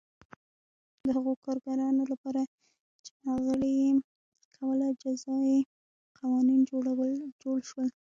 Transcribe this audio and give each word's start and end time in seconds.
د 1.05 1.07
هغو 1.17 1.33
کارګرانو 1.45 2.03
لپاره 2.11 2.41
چې 3.05 3.11
ناغېړي 3.25 3.71
یې 3.81 3.91
کوله 4.55 4.87
جزايي 5.01 5.59
قوانین 6.17 6.61
جوړ 7.43 7.57
شول 7.69 7.89